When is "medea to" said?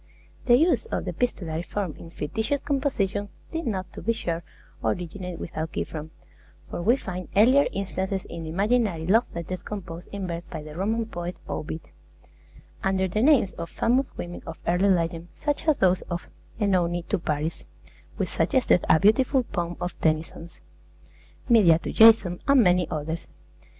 21.47-21.91